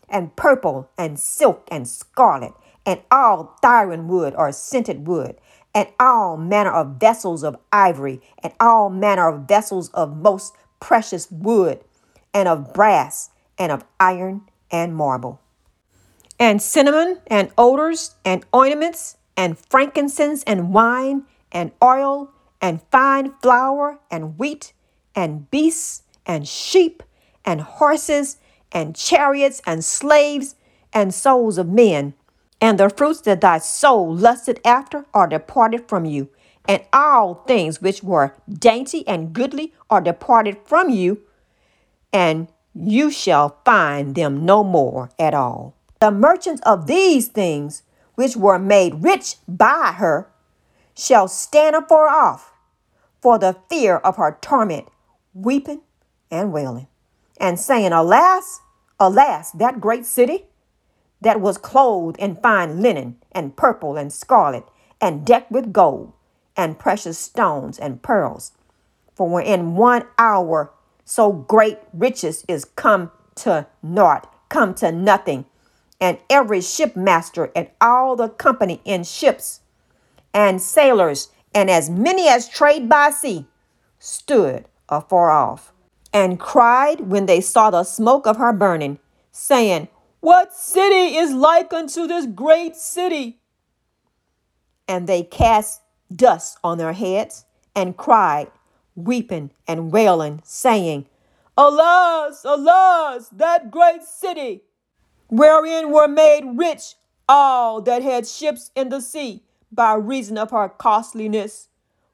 and 0.08 0.36
purple 0.36 0.90
and 0.98 1.20
silk 1.20 1.68
and 1.70 1.88
scarlet 1.88 2.54
and 2.88 3.02
all 3.12 3.56
thyron 3.62 4.08
wood 4.08 4.34
or 4.36 4.52
scented 4.52 5.06
wood 5.06 5.38
and 5.76 5.88
all 6.00 6.38
manner 6.38 6.72
of 6.72 7.00
vessels 7.00 7.44
of 7.44 7.56
ivory 7.72 8.20
and 8.42 8.52
all 8.60 8.90
manner 8.90 9.28
of 9.28 9.48
vessels 9.48 9.90
of 9.90 10.18
most 10.18 10.56
precious 10.80 11.30
wood 11.30 11.80
and 12.34 12.48
of 12.48 12.74
brass 12.74 13.30
and 13.60 13.72
of 13.72 13.86
iron 14.00 14.42
and 14.72 14.96
marble 14.96 15.40
and 16.40 16.62
cinnamon 16.62 17.20
and 17.28 17.52
odors 17.58 18.16
and 18.24 18.46
ointments 18.56 19.18
and 19.36 19.58
frankincense 19.70 20.44
and 20.44 20.74
wine 20.74 21.24
and 21.52 21.72
oil 21.84 22.32
and 22.62 22.82
fine 22.92 23.34
flour 23.42 24.00
and 24.10 24.38
wheat 24.38 24.74
and 25.16 25.50
beasts 25.52 26.04
and 26.26 26.48
sheep 26.48 27.04
and 27.46 27.62
horses 27.62 28.38
and 28.72 28.96
chariots 28.96 29.62
and 29.66 29.84
slaves 29.84 30.56
and 30.94 31.14
souls 31.14 31.58
of 31.58 31.68
men. 31.68 32.14
And 32.60 32.80
the 32.80 32.90
fruits 32.90 33.22
that 33.22 33.42
thy 33.42 33.60
soul 33.60 34.14
lusted 34.14 34.60
after 34.66 35.06
are 35.14 35.28
departed 35.28 35.88
from 35.88 36.06
you, 36.06 36.30
and 36.68 36.84
all 36.92 37.36
things 37.48 37.82
which 37.82 38.04
were 38.04 38.36
dainty 38.52 39.08
and 39.08 39.32
goodly 39.34 39.74
are 39.90 40.02
departed 40.02 40.58
from 40.66 40.90
you, 40.90 41.22
and 42.12 42.48
you 42.74 43.12
shall 43.12 43.58
find 43.64 44.16
them 44.16 44.46
no 44.46 44.64
more 44.64 45.12
at 45.20 45.34
all. 45.34 45.76
The 46.00 46.12
merchants 46.12 46.62
of 46.66 46.88
these 46.88 47.28
things, 47.28 47.84
which 48.16 48.36
were 48.36 48.60
made 48.60 49.04
rich 49.04 49.36
by 49.48 49.94
her, 49.98 50.28
shall 50.96 51.28
stand 51.28 51.76
afar 51.76 52.08
off 52.08 52.54
for 53.22 53.38
the 53.38 53.56
fear 53.70 53.98
of 53.98 54.18
her 54.18 54.38
torment, 54.42 54.88
weeping 55.34 55.82
and 56.32 56.52
wailing, 56.52 56.88
and 57.40 57.60
saying, 57.60 57.92
Alas, 57.92 58.62
alas, 59.00 59.52
that 59.52 59.80
great 59.80 60.06
city 60.06 60.46
that 61.22 61.42
was 61.42 61.58
clothed 61.58 62.18
in 62.20 62.36
fine 62.38 62.82
linen 62.82 63.18
and 63.32 63.56
purple 63.56 63.98
and 63.98 64.12
scarlet, 64.12 64.66
and 65.02 65.26
decked 65.26 65.52
with 65.52 65.74
gold 65.74 66.14
and 66.56 66.80
precious 66.80 67.18
stones 67.18 67.78
and 67.78 68.02
pearls. 68.02 68.52
For 69.16 69.42
in 69.42 69.76
one 69.76 70.06
hour 70.18 70.72
so 71.06 71.32
great 71.32 71.80
riches 71.94 72.44
is 72.48 72.66
come 72.66 73.12
to 73.36 73.68
naught, 73.82 74.32
come 74.50 74.74
to 74.76 74.92
nothing, 74.92 75.46
and 76.00 76.18
every 76.30 76.60
shipmaster 76.60 77.52
and 77.56 77.70
all 77.82 78.16
the 78.16 78.30
company 78.30 78.82
in 78.86 79.04
ships 79.04 79.62
and 80.34 80.62
sailors 80.62 81.30
and 81.54 81.70
as 81.70 81.90
many 81.90 82.28
as 82.28 82.48
trade 82.48 82.88
by 82.88 83.10
sea 83.10 83.48
stood 84.00 84.66
afar 84.90 85.32
off 85.32 85.74
and 86.14 86.40
cried 86.40 87.02
when 87.02 87.26
they 87.26 87.42
saw 87.42 87.70
the 87.70 87.84
smoke 87.84 88.28
of 88.28 88.38
her 88.38 88.54
burning, 88.54 89.00
saying, 89.32 89.88
What 90.28 90.52
city 90.52 91.16
is 91.16 91.32
like 91.32 91.72
unto 91.72 92.06
this 92.06 92.26
great 92.26 92.76
city? 92.76 93.40
And 94.86 95.08
they 95.08 95.24
cast 95.24 95.80
dust 96.14 96.58
on 96.66 96.78
their 96.78 96.92
heads 96.92 97.46
and 97.74 97.96
cried, 97.96 98.52
weeping 98.94 99.52
and 99.70 99.90
wailing, 99.90 100.42
saying, 100.44 101.06
Alas, 101.58 102.44
alas, 102.44 103.30
that 103.30 103.72
great 103.72 104.04
city, 104.04 104.64
wherein 105.30 105.92
were 105.92 106.10
made 106.10 106.58
rich 106.58 106.96
all 107.30 107.82
that 107.84 108.04
had 108.04 108.28
ships 108.28 108.72
in 108.76 108.90
the 108.90 109.00
sea 109.00 109.44
by 109.72 109.94
reason 109.94 110.38
of 110.38 110.52
her 110.52 110.68
costliness. 110.68 111.70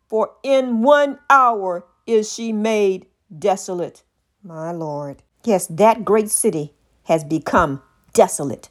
For 0.06 0.34
in 0.44 0.84
one 0.84 1.18
hour 1.32 1.88
is 2.06 2.32
she 2.32 2.54
made 2.54 3.08
desolate. 3.36 4.04
My 4.44 4.72
Lord. 4.72 5.24
Yes, 5.44 5.66
that 5.66 6.06
great 6.06 6.30
city 6.30 6.76
has 7.06 7.24
become 7.24 7.82
desolate. 8.14 8.70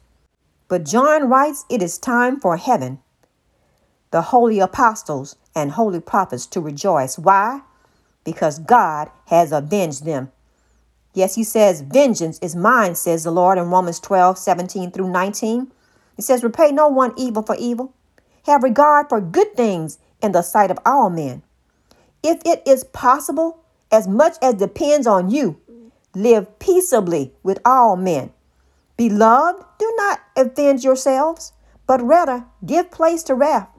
But 0.67 0.85
John 0.85 1.29
writes 1.29 1.65
it 1.69 1.81
is 1.81 1.97
time 1.97 2.39
for 2.39 2.57
heaven, 2.57 2.99
the 4.11 4.21
holy 4.23 4.59
apostles 4.59 5.35
and 5.55 5.71
holy 5.71 5.99
prophets 5.99 6.47
to 6.47 6.61
rejoice. 6.61 7.19
Why? 7.19 7.61
Because 8.23 8.59
God 8.59 9.11
has 9.27 9.51
avenged 9.51 10.05
them. 10.05 10.31
Yes, 11.13 11.35
he 11.35 11.43
says, 11.43 11.81
Vengeance 11.81 12.39
is 12.39 12.55
mine, 12.55 12.95
says 12.95 13.23
the 13.23 13.31
Lord 13.31 13.57
in 13.57 13.69
Romans 13.69 13.99
12, 13.99 14.37
17 14.37 14.91
through 14.91 15.11
19. 15.11 15.71
He 16.15 16.21
says, 16.21 16.43
Repay 16.43 16.71
no 16.71 16.87
one 16.87 17.13
evil 17.17 17.43
for 17.43 17.55
evil. 17.59 17.93
Have 18.45 18.63
regard 18.63 19.09
for 19.09 19.21
good 19.21 19.55
things 19.55 19.99
in 20.21 20.31
the 20.31 20.41
sight 20.41 20.71
of 20.71 20.79
all 20.85 21.09
men. 21.09 21.43
If 22.23 22.41
it 22.45 22.63
is 22.65 22.83
possible, 22.83 23.59
as 23.91 24.07
much 24.07 24.37
as 24.41 24.55
depends 24.55 25.05
on 25.05 25.29
you, 25.29 25.59
live 26.15 26.57
peaceably 26.59 27.33
with 27.43 27.59
all 27.65 27.95
men. 27.95 28.31
Beloved, 28.95 29.63
do 29.79 29.93
not 29.97 30.21
avenge 30.35 30.83
yourselves, 30.83 31.53
but 31.87 32.01
rather 32.01 32.45
give 32.65 32.91
place 32.91 33.23
to 33.23 33.35
wrath. 33.35 33.69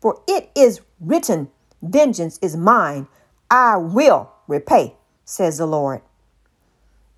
For 0.00 0.22
it 0.26 0.50
is 0.54 0.80
written, 1.00 1.50
Vengeance 1.82 2.38
is 2.40 2.56
mine, 2.56 3.06
I 3.50 3.76
will 3.76 4.30
repay, 4.48 4.96
says 5.24 5.58
the 5.58 5.66
Lord. 5.66 6.00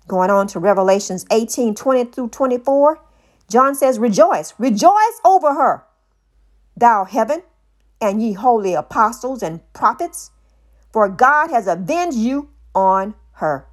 Going 0.07 0.29
on 0.29 0.47
to 0.47 0.59
Revelations 0.59 1.25
18 1.31 1.75
20 1.75 2.05
through 2.11 2.29
24, 2.29 3.01
John 3.49 3.75
says, 3.75 3.97
Rejoice, 3.97 4.53
rejoice 4.57 5.21
over 5.23 5.53
her, 5.53 5.83
thou 6.75 7.05
heaven, 7.05 7.43
and 8.01 8.21
ye 8.21 8.33
holy 8.33 8.73
apostles 8.73 9.41
and 9.41 9.61
prophets, 9.73 10.31
for 10.91 11.09
God 11.09 11.49
has 11.49 11.67
avenged 11.67 12.17
you 12.17 12.49
on 12.75 13.15
her. 13.33 13.67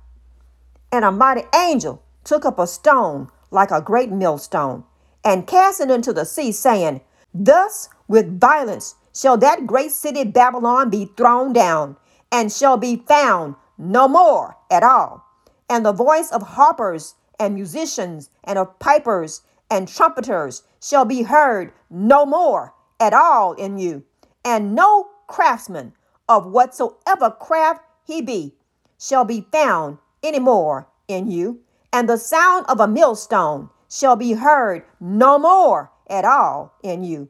And 0.93 1.05
a 1.05 1.11
mighty 1.11 1.43
angel 1.55 2.03
took 2.23 2.45
up 2.45 2.59
a 2.59 2.67
stone 2.67 3.31
like 3.55 3.71
a 3.71 3.81
great 3.81 4.11
millstone 4.11 4.85
and 5.25 5.47
cast 5.47 5.81
it 5.81 5.91
into 5.91 6.13
the 6.13 6.27
sea, 6.27 6.53
saying, 6.53 7.01
Thus 7.33 7.89
with 8.07 8.39
violence 8.39 8.97
shall 9.15 9.39
that 9.39 9.67
great 9.67 9.91
city 9.93 10.25
Babylon 10.25 10.91
be 10.91 11.07
thrown 11.17 11.53
down, 11.53 11.97
and 12.31 12.53
shall 12.53 12.77
be 12.77 12.97
found 12.97 13.55
no 13.79 14.07
more 14.07 14.57
at 14.71 14.83
all. 14.83 15.25
And 15.71 15.87
the 15.87 15.93
voice 15.93 16.31
of 16.31 16.43
harpers 16.43 17.15
and 17.41 17.55
musicians 17.55 18.29
and 18.45 18.59
of 18.59 18.79
pipers 18.79 19.43
and 19.71 19.89
trumpeters 19.89 20.63
shall 20.83 21.05
be 21.05 21.23
heard 21.23 21.73
no 21.89 22.27
more 22.27 22.75
at 23.01 23.15
all 23.15 23.55
in 23.55 23.79
you, 23.79 24.05
and 24.45 24.75
no 24.75 25.09
craftsman 25.27 25.95
of 26.29 26.47
whatsoever 26.47 27.31
craft 27.31 27.83
he 28.05 28.21
be 28.21 28.55
shall 28.99 29.25
be 29.25 29.47
found 29.53 29.99
any 30.23 30.39
more 30.39 30.89
in 31.09 31.31
you, 31.31 31.61
and 31.95 32.09
the 32.09 32.19
sound 32.19 32.67
of 32.67 32.81
a 32.81 32.89
millstone 32.89 33.71
shall 33.89 34.17
be 34.17 34.33
heard 34.33 34.83
no 34.99 35.39
more 35.39 35.93
at 36.11 36.25
all 36.25 36.75
in 36.83 37.05
you, 37.05 37.29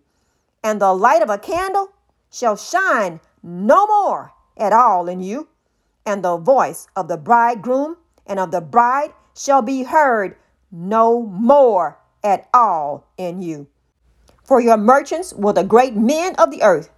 and 0.62 0.80
the 0.80 0.94
light 0.94 1.20
of 1.20 1.28
a 1.28 1.36
candle 1.36 1.90
shall 2.32 2.56
shine 2.56 3.20
no 3.42 3.86
more 3.86 4.32
at 4.56 4.72
all 4.72 5.06
in 5.06 5.20
you, 5.20 5.46
and 6.06 6.24
the 6.24 6.38
voice 6.38 6.86
of 6.96 7.08
the 7.08 7.16
bridegroom 7.18 7.94
and 8.26 8.40
of 8.40 8.52
the 8.52 8.60
bride 8.62 9.12
shall 9.36 9.60
be 9.60 9.82
heard 9.82 10.34
no 10.72 11.20
more 11.20 11.98
at 12.24 12.48
all 12.54 13.06
in 13.18 13.42
you. 13.42 13.66
For 14.44 14.62
your 14.62 14.78
merchants 14.78 15.34
were 15.34 15.52
the 15.52 15.62
great 15.62 15.94
men 15.94 16.36
of 16.36 16.50
the 16.50 16.62
earth, 16.62 16.88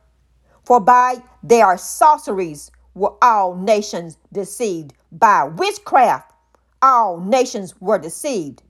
for 0.64 0.78
by 0.78 1.16
their 1.42 1.76
sorceries 1.76 2.70
were 2.94 3.14
all 3.20 3.56
nations 3.56 4.18
deceived. 4.32 4.94
By 5.10 5.44
witchcraft, 5.44 6.32
all 6.82 7.18
nations 7.18 7.74
were 7.80 7.98
deceived. 7.98 8.62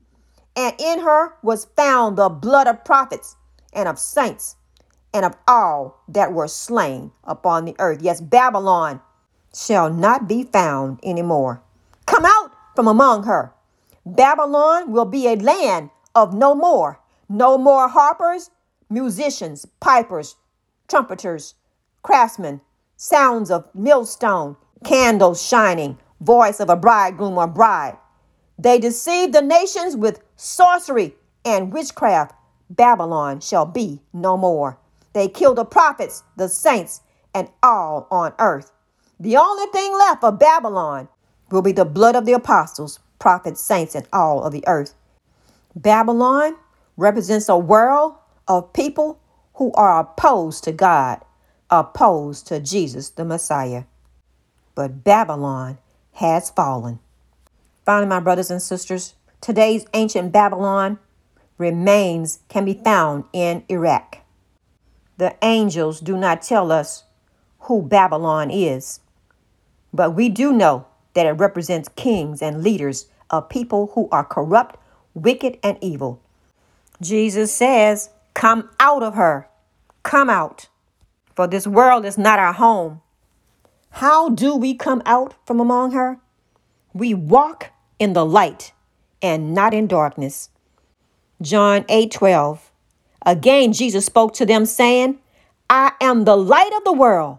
And 0.54 0.74
in 0.78 1.00
her 1.00 1.34
was 1.42 1.66
found 1.76 2.16
the 2.16 2.28
blood 2.28 2.66
of 2.66 2.84
prophets 2.84 3.36
and 3.72 3.88
of 3.88 3.98
saints 3.98 4.56
and 5.12 5.24
of 5.24 5.36
all 5.46 6.02
that 6.08 6.32
were 6.32 6.48
slain 6.48 7.12
upon 7.24 7.64
the 7.64 7.76
earth. 7.78 8.00
Yes, 8.02 8.20
Babylon 8.20 9.00
shall 9.54 9.90
not 9.90 10.28
be 10.28 10.44
found 10.44 11.00
anymore. 11.02 11.62
Come 12.06 12.24
out 12.24 12.52
from 12.74 12.86
among 12.86 13.24
her. 13.24 13.52
Babylon 14.04 14.92
will 14.92 15.04
be 15.04 15.26
a 15.26 15.36
land 15.36 15.90
of 16.14 16.34
no 16.34 16.54
more. 16.54 17.00
No 17.28 17.58
more 17.58 17.88
harpers, 17.88 18.50
musicians, 18.88 19.66
pipers, 19.80 20.36
trumpeters, 20.86 21.54
craftsmen, 22.02 22.60
sounds 22.96 23.50
of 23.50 23.68
millstone, 23.74 24.56
candles 24.84 25.42
shining, 25.42 25.98
voice 26.20 26.60
of 26.60 26.70
a 26.70 26.76
bridegroom 26.76 27.38
or 27.38 27.46
bride. 27.46 27.96
They 28.58 28.78
deceive 28.78 29.32
the 29.32 29.42
nations 29.42 29.96
with 29.96 30.22
sorcery 30.36 31.14
and 31.44 31.72
witchcraft. 31.72 32.34
Babylon 32.70 33.40
shall 33.40 33.66
be 33.66 34.00
no 34.12 34.36
more. 34.36 34.78
They 35.12 35.28
kill 35.28 35.54
the 35.54 35.64
prophets, 35.64 36.22
the 36.36 36.48
saints, 36.48 37.00
and 37.34 37.48
all 37.62 38.06
on 38.10 38.32
earth. 38.38 38.72
The 39.20 39.36
only 39.36 39.66
thing 39.72 39.92
left 39.92 40.24
of 40.24 40.38
Babylon 40.38 41.08
will 41.50 41.62
be 41.62 41.72
the 41.72 41.84
blood 41.84 42.16
of 42.16 42.26
the 42.26 42.32
apostles, 42.32 42.98
prophets, 43.18 43.60
saints, 43.60 43.94
and 43.94 44.06
all 44.12 44.42
of 44.42 44.52
the 44.52 44.64
earth. 44.66 44.94
Babylon 45.74 46.56
represents 46.96 47.48
a 47.48 47.58
world 47.58 48.14
of 48.48 48.72
people 48.72 49.20
who 49.54 49.72
are 49.72 50.00
opposed 50.00 50.64
to 50.64 50.72
God 50.72 51.20
opposed 51.70 52.46
to 52.46 52.60
Jesus, 52.60 53.10
the 53.10 53.24
Messiah. 53.24 53.84
But 54.74 55.04
Babylon 55.04 55.78
has 56.16 56.50
fallen. 56.50 56.98
Finally, 57.84 58.08
my 58.08 58.20
brothers 58.20 58.50
and 58.50 58.60
sisters, 58.60 59.14
today's 59.40 59.86
ancient 59.94 60.32
Babylon 60.32 60.98
remains 61.58 62.40
can 62.48 62.64
be 62.64 62.74
found 62.74 63.24
in 63.32 63.64
Iraq. 63.68 64.18
The 65.18 65.34
angels 65.42 66.00
do 66.00 66.16
not 66.16 66.42
tell 66.42 66.70
us 66.70 67.04
who 67.60 67.82
Babylon 67.82 68.50
is, 68.50 69.00
but 69.92 70.10
we 70.10 70.28
do 70.28 70.52
know 70.52 70.86
that 71.14 71.26
it 71.26 71.32
represents 71.32 71.88
kings 71.96 72.42
and 72.42 72.62
leaders 72.62 73.06
of 73.30 73.48
people 73.48 73.92
who 73.94 74.08
are 74.12 74.24
corrupt, 74.24 74.78
wicked, 75.14 75.58
and 75.62 75.78
evil. 75.80 76.20
Jesus 77.00 77.54
says, 77.54 78.10
Come 78.34 78.68
out 78.78 79.02
of 79.02 79.14
her. 79.14 79.48
Come 80.02 80.28
out 80.28 80.68
for 81.36 81.46
this 81.46 81.66
world 81.66 82.06
is 82.06 82.16
not 82.16 82.38
our 82.38 82.54
home. 82.54 83.02
How 83.96 84.28
do 84.28 84.54
we 84.56 84.74
come 84.74 85.02
out 85.06 85.34
from 85.46 85.58
among 85.58 85.92
her? 85.92 86.18
We 86.92 87.14
walk 87.14 87.70
in 87.98 88.12
the 88.12 88.24
light 88.24 88.72
and 89.22 89.54
not 89.54 89.72
in 89.72 89.86
darkness. 89.86 90.50
John 91.40 91.84
8 91.88 92.10
12. 92.10 92.70
Again, 93.24 93.72
Jesus 93.72 94.06
spoke 94.06 94.34
to 94.34 94.46
them, 94.46 94.66
saying, 94.66 95.18
I 95.68 95.92
am 96.00 96.24
the 96.24 96.36
light 96.36 96.72
of 96.76 96.84
the 96.84 96.92
world. 96.92 97.38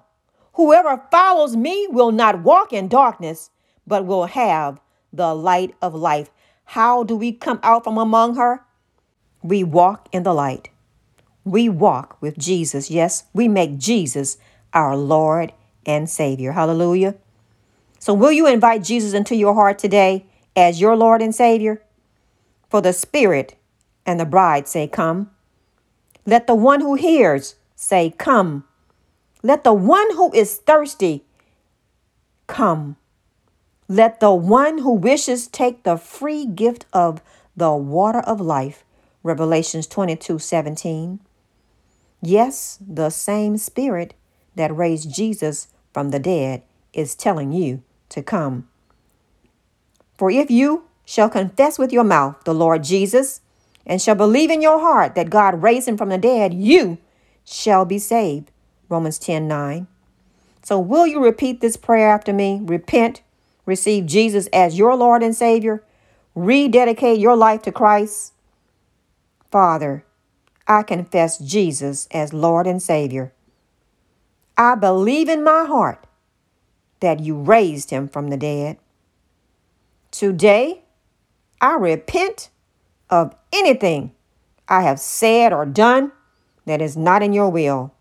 Whoever 0.54 1.04
follows 1.12 1.56
me 1.56 1.88
will 1.90 2.12
not 2.12 2.42
walk 2.42 2.74
in 2.74 2.88
darkness, 2.88 3.52
but 3.86 4.06
will 4.06 4.26
have 4.26 4.80
the 5.14 5.34
light 5.36 5.76
of 5.82 5.94
life. 5.94 6.30
How 6.66 7.04
do 7.04 7.16
we 7.16 7.32
come 7.32 7.60
out 7.64 7.84
from 7.84 7.98
among 7.98 8.36
her? 8.36 8.62
We 9.44 9.64
walk 9.64 10.10
in 10.12 10.24
the 10.24 10.34
light 10.34 10.70
we 11.48 11.70
walk 11.70 12.22
with 12.22 12.38
Jesus. 12.38 12.92
Yes, 12.92 13.24
we 13.34 13.48
make 13.48 13.78
Jesus 13.78 14.38
our 14.74 14.98
Lord 14.98 15.54
and 15.88 16.10
Savior. 16.10 16.52
Hallelujah. 16.52 17.16
So, 17.98 18.14
will 18.14 18.32
you 18.32 18.46
invite 18.46 18.84
Jesus 18.84 19.14
into 19.14 19.36
your 19.36 19.56
heart 19.56 19.80
today 19.80 20.26
as 20.56 20.80
your 20.80 20.96
Lord 20.96 21.22
and 21.22 21.34
Savior? 21.34 21.82
For 22.70 22.82
the 22.82 22.94
Spirit 22.94 23.56
and 24.06 24.20
the 24.20 24.26
bride 24.26 24.68
say, 24.68 24.88
Come. 24.88 25.32
Let 26.26 26.46
the 26.46 26.56
one 26.56 26.82
who 26.82 26.96
hears 26.96 27.56
say, 27.76 28.14
Come. 28.18 28.66
Let 29.42 29.64
the 29.64 29.74
one 29.74 30.14
who 30.14 30.32
is 30.34 30.58
thirsty 30.58 31.24
come. 32.48 32.96
Let 33.88 34.20
the 34.20 34.34
one 34.34 34.80
who 34.80 34.94
wishes 34.94 35.48
take 35.48 35.84
the 35.84 35.98
free 35.98 36.46
gift 36.46 36.86
of 36.92 37.22
the 37.56 37.74
water 37.74 38.20
of 38.20 38.42
life. 38.42 38.84
Revelations 39.24 39.88
22 39.88 40.40
17. 40.40 41.20
Yes, 42.22 42.80
the 42.86 43.10
same 43.10 43.58
Spirit 43.58 44.14
that 44.56 44.76
raised 44.76 45.14
Jesus 45.14 45.68
from 45.94 46.10
the 46.10 46.20
dead 46.20 46.64
is 46.94 47.16
telling 47.16 47.52
you 47.52 47.84
to 48.10 48.22
come. 48.22 48.68
For 50.18 50.32
if 50.32 50.50
you 50.50 50.86
shall 51.06 51.30
confess 51.30 51.78
with 51.80 51.94
your 51.94 52.04
mouth 52.04 52.44
the 52.44 52.54
Lord 52.54 52.84
Jesus, 52.84 53.42
and 53.88 54.02
shall 54.02 54.16
believe 54.16 54.52
in 54.52 54.62
your 54.62 54.80
heart 54.80 55.16
that 55.16 55.30
God 55.30 55.64
raised 55.64 55.88
him 55.88 55.98
from 55.98 56.10
the 56.10 56.18
dead, 56.18 56.54
you 56.54 56.98
shall 57.46 57.86
be 57.86 57.98
saved. 57.98 58.52
Romans 58.90 59.18
10 59.18 59.48
9. 59.48 59.88
So, 60.62 60.78
will 60.78 61.08
you 61.08 61.24
repeat 61.24 61.62
this 61.62 61.78
prayer 61.78 62.10
after 62.10 62.34
me? 62.34 62.60
Repent, 62.62 63.22
receive 63.66 64.06
Jesus 64.06 64.48
as 64.48 64.78
your 64.78 64.96
Lord 64.96 65.24
and 65.24 65.36
Savior, 65.36 65.84
rededicate 66.36 67.20
your 67.20 67.38
life 67.38 67.62
to 67.64 67.72
Christ. 67.72 68.34
Father, 69.50 70.04
I 70.68 70.84
confess 70.84 71.38
Jesus 71.38 72.10
as 72.12 72.34
Lord 72.34 72.68
and 72.68 72.82
Savior. 72.82 73.32
I 74.58 74.76
believe 74.76 75.30
in 75.30 75.44
my 75.44 75.66
heart 75.66 76.08
that 77.00 77.20
you 77.20 77.38
raised 77.38 77.92
him 77.92 78.08
from 78.08 78.30
the 78.30 78.38
dead. 78.38 78.78
Today, 80.10 80.84
I 81.62 81.76
repent 81.76 82.50
of 83.10 83.36
anything 83.54 84.14
I 84.68 84.82
have 84.82 85.00
said 85.00 85.54
or 85.54 85.66
done 85.66 86.12
that 86.66 86.82
is 86.82 86.98
not 86.98 87.22
in 87.22 87.34
your 87.34 87.50
will. 87.50 87.94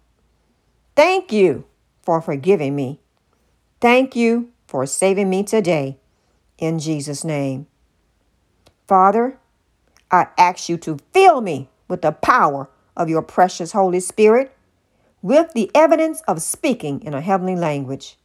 Thank 0.94 1.30
you 1.30 1.66
for 2.02 2.22
forgiving 2.22 2.74
me. 2.74 3.00
Thank 3.80 4.16
you 4.16 4.50
for 4.66 4.86
saving 4.86 5.28
me 5.28 5.42
today. 5.42 5.98
In 6.58 6.78
Jesus' 6.78 7.22
name. 7.22 7.66
Father, 8.88 9.38
I 10.10 10.28
ask 10.38 10.68
you 10.70 10.78
to 10.78 10.98
fill 11.12 11.42
me 11.42 11.68
with 11.86 12.00
the 12.00 12.12
power 12.12 12.70
of 12.96 13.10
your 13.10 13.22
precious 13.22 13.72
Holy 13.72 14.00
Spirit 14.00 14.55
with 15.26 15.52
the 15.54 15.68
evidence 15.74 16.22
of 16.28 16.40
speaking 16.40 17.02
in 17.02 17.12
a 17.12 17.20
heavenly 17.20 17.56
language, 17.56 18.16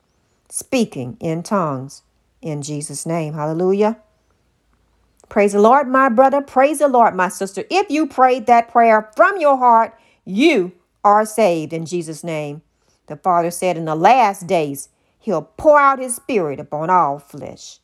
speaking 0.49 1.17
in 1.19 1.41
tongues. 1.41 2.03
In 2.43 2.61
Jesus' 2.61 3.07
name. 3.07 3.33
Hallelujah. 3.33 3.97
Praise 5.27 5.53
the 5.53 5.61
Lord, 5.61 5.87
my 5.87 6.09
brother. 6.09 6.41
Praise 6.41 6.77
the 6.77 6.87
Lord, 6.87 7.15
my 7.15 7.27
sister. 7.27 7.63
If 7.71 7.89
you 7.89 8.05
prayed 8.05 8.45
that 8.45 8.69
prayer 8.69 9.09
from 9.15 9.39
your 9.39 9.57
heart, 9.57 9.97
you 10.25 10.73
are 11.03 11.25
saved 11.25 11.73
in 11.73 11.87
Jesus' 11.87 12.23
name. 12.23 12.61
The 13.07 13.15
Father 13.15 13.49
said 13.49 13.77
in 13.77 13.85
the 13.85 13.95
last 13.95 14.45
days, 14.45 14.89
He'll 15.17 15.41
pour 15.41 15.79
out 15.79 15.97
His 15.97 16.15
Spirit 16.15 16.59
upon 16.59 16.91
all 16.91 17.17
flesh. 17.17 17.79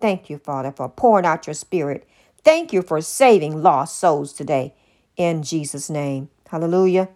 Thank 0.00 0.30
you, 0.30 0.38
Father, 0.38 0.70
for 0.70 0.88
pouring 0.88 1.26
out 1.26 1.48
your 1.48 1.54
Spirit. 1.54 2.06
Thank 2.44 2.72
you 2.72 2.82
for 2.82 3.00
saving 3.00 3.60
lost 3.60 3.98
souls 3.98 4.32
today 4.32 4.74
in 5.16 5.42
Jesus' 5.42 5.90
name. 5.90 6.28
Hallelujah. 6.48 7.08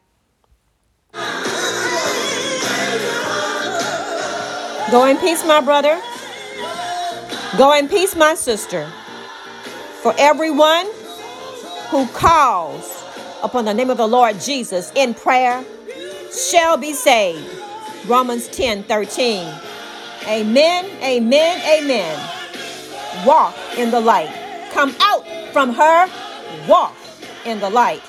Go 4.91 5.05
in 5.07 5.17
peace, 5.19 5.45
my 5.45 5.61
brother. 5.61 6.01
Go 7.59 7.73
in 7.73 7.89
peace, 7.89 8.15
my 8.15 8.35
sister. 8.35 8.91
For 10.03 10.15
everyone 10.19 10.87
who 11.89 12.07
calls 12.09 13.05
upon 13.43 13.65
the 13.65 13.75
name 13.75 13.91
of 13.91 13.97
the 13.97 14.07
Lord 14.07 14.41
Jesus 14.41 14.93
in 14.95 15.15
prayer 15.15 15.65
shall 16.33 16.77
be 16.77 16.93
saved. 16.93 17.49
Romans 18.07 18.49
10 18.49 18.85
13. 18.85 19.53
Amen, 20.29 20.85
amen, 21.03 21.83
amen. 21.83 22.29
Walk 23.27 23.57
in 23.77 23.91
the 23.91 24.01
light. 24.01 24.31
Come 24.73 24.95
out 25.01 25.25
from 25.53 25.73
her. 25.75 26.09
Walk 26.69 26.95
in 27.45 27.61
the 27.61 27.71
light. 27.71 28.03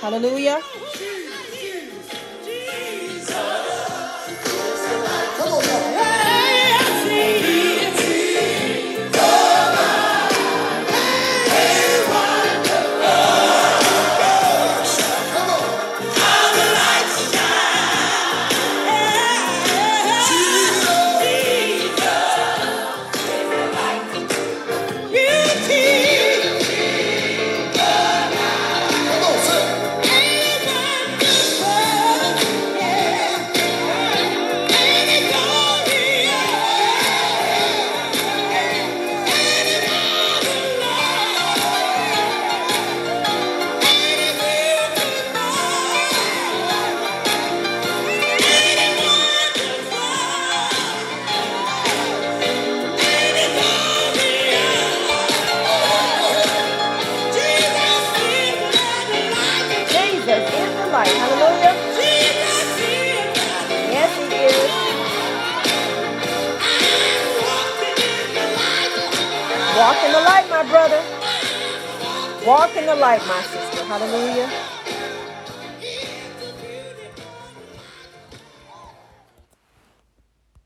Hallelujah. 0.00 0.60